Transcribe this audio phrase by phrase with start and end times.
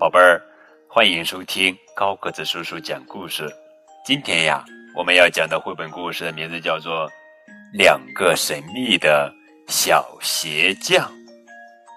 [0.00, 0.42] 宝贝儿，
[0.88, 3.46] 欢迎收听高个子叔叔讲故事。
[4.02, 4.64] 今天呀，
[4.96, 7.06] 我们要讲的绘本故事的名字叫做
[7.74, 9.30] 《两个神秘的
[9.68, 11.06] 小鞋匠》，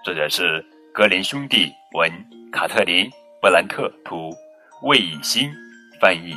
[0.04, 0.62] 作者是
[0.92, 2.12] 格林兄弟文，
[2.52, 3.06] 卡特琳·
[3.40, 4.30] 布兰特图，
[4.82, 5.50] 魏以新
[5.98, 6.36] 翻译。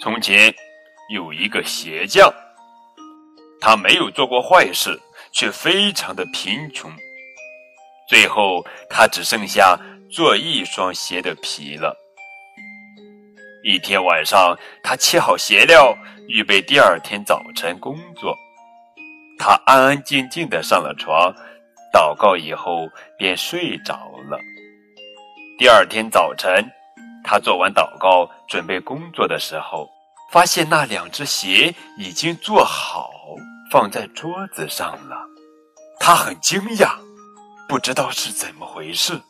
[0.00, 0.54] 从前
[1.12, 2.32] 有一个鞋匠，
[3.60, 4.96] 他没有做过坏事，
[5.32, 6.88] 却非常的贫穷。
[8.10, 9.78] 最后，他只剩下
[10.10, 11.96] 做一双鞋的皮了。
[13.62, 15.96] 一天晚上，他切好鞋料，
[16.26, 18.36] 预备第二天早晨工作。
[19.38, 21.32] 他安安静静的上了床，
[21.94, 23.94] 祷告以后便睡着
[24.28, 24.36] 了。
[25.56, 26.68] 第二天早晨，
[27.22, 29.88] 他做完祷告，准备工作的时候，
[30.32, 33.08] 发现那两只鞋已经做好，
[33.70, 35.16] 放在桌子上了。
[36.00, 36.96] 他很惊讶。
[37.70, 39.20] 不知道是怎么回事，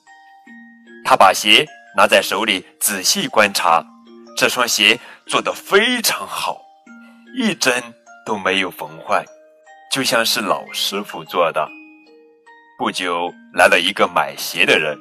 [1.05, 3.85] 他把鞋拿在手里仔细观察，
[4.35, 6.59] 这双鞋做得非常好，
[7.37, 7.83] 一针
[8.25, 9.23] 都没有缝坏，
[9.93, 11.69] 就像是老师傅做的。
[12.79, 14.99] 不久来了一个买鞋的人，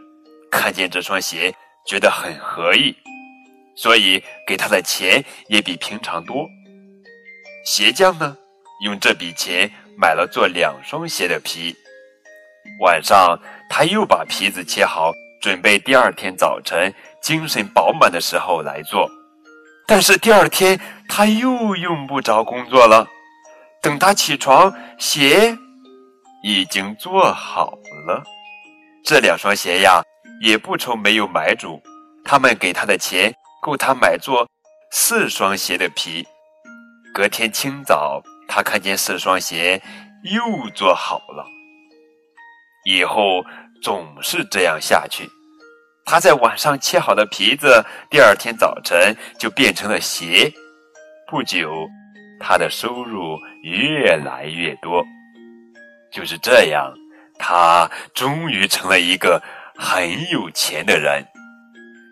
[0.52, 1.56] 看见这双鞋
[1.88, 2.94] 觉得很合意，
[3.74, 6.46] 所以给他的钱也比平常多。
[7.64, 8.36] 鞋匠呢，
[8.84, 11.74] 用这笔钱买了做两双鞋的皮。
[12.82, 19.10] 晚上，他又把皮子切好，准备第二天早晨精神饱满的时候来做。
[19.88, 23.08] 但是第二天他又用不着工作了。
[23.82, 25.58] 等他起床，鞋
[26.44, 27.72] 已经做好
[28.08, 28.24] 了。
[29.04, 30.02] 这两双鞋呀，
[30.42, 31.82] 也不愁没有买主。
[32.24, 34.48] 他们给他的钱够他买做
[34.92, 36.28] 四双鞋的皮。
[37.14, 39.82] 隔天清早，他看见四双鞋
[40.24, 41.46] 又做好了。
[42.86, 43.44] 以后
[43.82, 45.30] 总是这样下去。
[46.06, 50.52] 他在晚上切好的皮子，第二天早晨就变成了鞋。
[51.30, 51.88] 不久，
[52.40, 55.06] 他的收入越来越多。
[56.12, 56.92] 就是这样，
[57.38, 59.40] 他终于成了一个
[59.78, 61.24] 很有钱的人。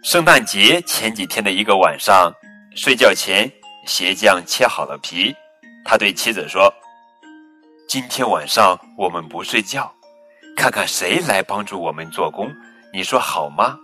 [0.04, 2.32] 圣诞节前几天的一个晚上，
[2.76, 3.52] 睡觉前，
[3.88, 5.36] 鞋匠切好了皮。
[5.84, 6.72] 他对妻子说
[7.90, 9.92] ：“今天晚上我们不睡觉。”
[10.58, 12.52] 看看谁来帮助我们做工，
[12.92, 13.78] 你说好吗？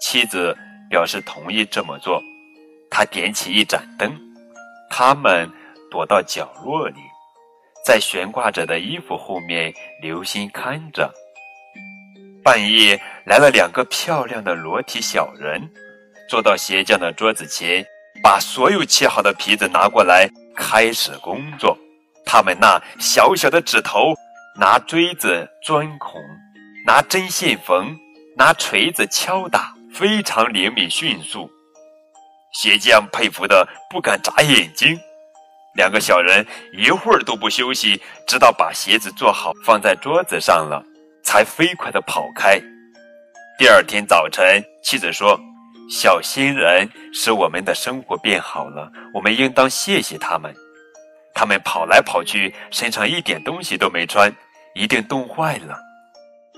[0.00, 0.56] 妻子
[0.88, 2.22] 表示同意这么做。
[2.88, 4.16] 他点起一盏灯，
[4.88, 5.50] 他们
[5.90, 7.00] 躲到角落里，
[7.84, 11.12] 在悬挂着的衣服后面留心看着。
[12.42, 15.60] 半夜来了两个漂亮的裸体小人，
[16.28, 17.84] 坐到鞋匠的桌子前，
[18.22, 21.76] 把所有切好的皮子拿过来，开始工作。
[22.24, 24.14] 他们那小小的指头。
[24.56, 26.20] 拿锥子钻孔，
[26.86, 27.96] 拿针线缝，
[28.36, 31.50] 拿锤子敲打，非常灵敏迅速。
[32.52, 34.98] 鞋匠佩服的不敢眨眼睛。
[35.76, 36.44] 两个小人
[36.76, 40.84] 一会儿都不休息，直到把鞋子做好放在桌子上了，
[41.22, 42.60] 才飞快的跑开。
[43.56, 45.38] 第二天早晨，妻子说
[45.88, 50.52] ：“小新人使我们的生活变好了，我们应当谢谢他们。”
[51.40, 54.30] 他们跑来跑去，身上一点东西都没穿，
[54.74, 55.74] 一定冻坏了。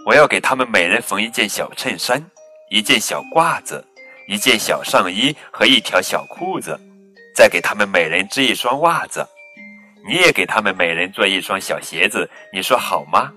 [0.04, 2.20] 我要给他们每人缝一件小衬衫、
[2.68, 3.86] 一件小褂子、
[4.26, 6.76] 一件小上衣和一条小裤子，
[7.32, 9.24] 再给他们每人织一双袜子。
[10.04, 13.30] 你也给他们每人做一双小鞋子，你说好吗？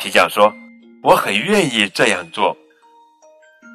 [0.00, 0.50] 皮匠说
[1.04, 2.56] ：“我很愿意这样做。”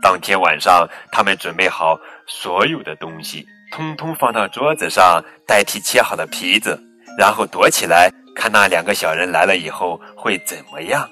[0.01, 6.89] 当天晚上，他们准备好所有的东西，通通放到桌子上，代替切好的皮子。
[7.17, 11.09] 然后躲起来，看那两个小人来了以后会怎么样。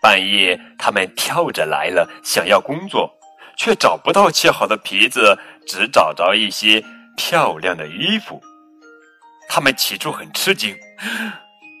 [0.00, 3.10] 半夜，他们跳着来了，想要工作，
[3.56, 6.82] 却找不到切好的皮子，只找着一些
[7.16, 8.40] 漂亮的衣服。
[9.48, 10.76] 他们起初很吃惊，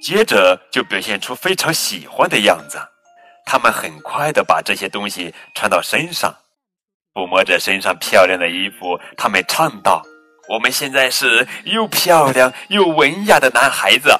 [0.02, 2.78] 接着就表现出非常喜欢的样子。
[3.46, 6.34] 他们很快的把这些东西穿到身上，
[7.14, 10.02] 抚摸着身上漂亮的衣服，他们唱道。
[10.48, 14.10] 我们现在是又漂亮又文雅的男孩子，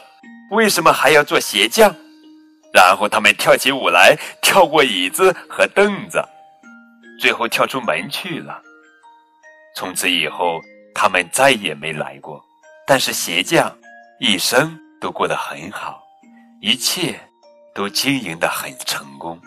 [0.50, 1.94] 为什么还要做鞋匠？
[2.72, 6.22] 然后他们跳起舞来，跳过椅子和凳子，
[7.18, 8.60] 最后跳出门去了。
[9.74, 10.60] 从此以后，
[10.94, 12.44] 他们再也没来过。
[12.86, 13.74] 但是鞋匠
[14.20, 16.02] 一生都过得很好，
[16.60, 17.18] 一切
[17.74, 19.38] 都经营的很成功。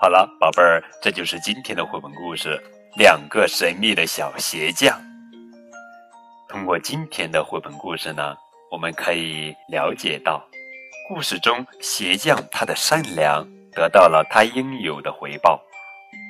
[0.00, 2.60] 好了，宝贝儿，这就是今天的绘本故事
[2.98, 5.00] 《两个神秘的小鞋匠》。
[6.68, 8.36] 通过今天的绘本故事呢，
[8.70, 10.46] 我们可以了解到，
[11.08, 13.42] 故事中鞋匠他的善良
[13.72, 15.58] 得到了他应有的回报，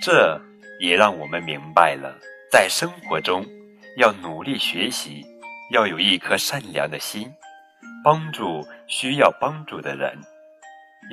[0.00, 0.40] 这
[0.78, 2.16] 也让我们明白了，
[2.52, 3.44] 在生活中
[3.96, 5.26] 要努力学习，
[5.72, 7.28] 要有一颗善良的心，
[8.04, 10.16] 帮助需要帮助的人，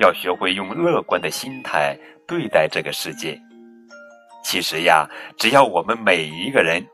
[0.00, 1.98] 要学会用乐观的心态
[2.28, 3.36] 对待这个世界。
[4.44, 5.04] 其实呀，
[5.36, 6.86] 只要我们每一个人，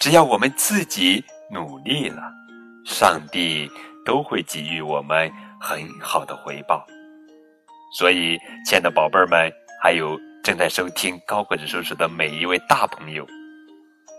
[0.00, 1.22] 只要我们自己
[1.54, 2.20] 努力了，
[2.84, 3.70] 上帝
[4.04, 5.30] 都会给予我们
[5.60, 6.84] 很好的回报。
[7.96, 8.36] 所以，
[8.66, 13.24] 亲爱的宝贝儿们，还有正在收听高个子叔叔的每一位大朋友，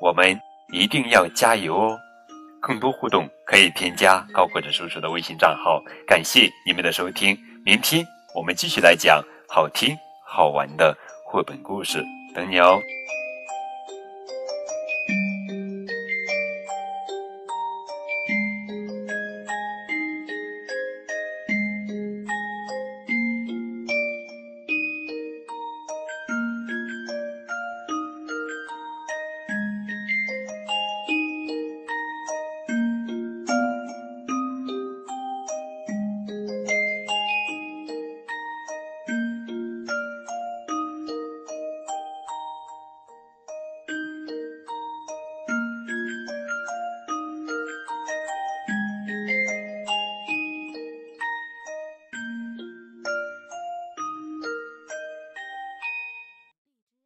[0.01, 0.39] 我们
[0.71, 1.99] 一定要加油哦！
[2.61, 5.83] 更多互动可以添加高个子叔叔的微信账号。
[6.07, 8.03] 感谢你们的收听，明天
[8.33, 9.93] 我们继续来讲好听
[10.25, 10.97] 好玩的
[11.27, 12.01] 绘本故事。
[12.33, 12.81] 等你哦。